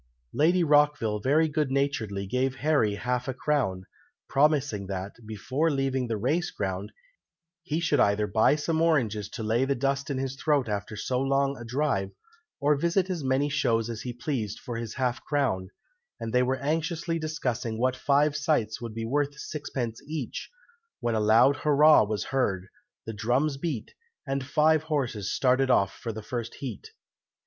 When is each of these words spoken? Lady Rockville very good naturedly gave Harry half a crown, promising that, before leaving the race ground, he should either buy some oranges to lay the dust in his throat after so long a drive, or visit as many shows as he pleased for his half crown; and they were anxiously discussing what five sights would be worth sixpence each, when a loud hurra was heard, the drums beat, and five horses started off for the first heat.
Lady 0.33 0.63
Rockville 0.63 1.19
very 1.19 1.47
good 1.47 1.69
naturedly 1.69 2.25
gave 2.25 2.55
Harry 2.55 2.95
half 2.95 3.27
a 3.27 3.35
crown, 3.35 3.85
promising 4.27 4.87
that, 4.87 5.11
before 5.27 5.69
leaving 5.69 6.07
the 6.07 6.17
race 6.17 6.49
ground, 6.49 6.91
he 7.61 7.79
should 7.79 7.99
either 7.99 8.25
buy 8.25 8.55
some 8.55 8.81
oranges 8.81 9.29
to 9.29 9.43
lay 9.43 9.63
the 9.63 9.75
dust 9.75 10.09
in 10.09 10.17
his 10.17 10.35
throat 10.35 10.67
after 10.67 10.95
so 10.95 11.19
long 11.19 11.55
a 11.55 11.63
drive, 11.63 12.09
or 12.59 12.75
visit 12.75 13.11
as 13.11 13.23
many 13.23 13.47
shows 13.47 13.91
as 13.91 14.01
he 14.01 14.11
pleased 14.11 14.57
for 14.59 14.77
his 14.77 14.95
half 14.95 15.23
crown; 15.23 15.69
and 16.19 16.33
they 16.33 16.41
were 16.41 16.57
anxiously 16.57 17.19
discussing 17.19 17.77
what 17.77 17.95
five 17.95 18.35
sights 18.35 18.81
would 18.81 18.95
be 18.95 19.05
worth 19.05 19.37
sixpence 19.39 20.01
each, 20.07 20.49
when 20.99 21.13
a 21.13 21.19
loud 21.19 21.57
hurra 21.57 22.03
was 22.03 22.23
heard, 22.33 22.69
the 23.05 23.13
drums 23.13 23.55
beat, 23.57 23.93
and 24.25 24.43
five 24.47 24.81
horses 24.81 25.31
started 25.31 25.69
off 25.69 25.93
for 25.93 26.11
the 26.11 26.23
first 26.23 26.55
heat. 26.55 26.89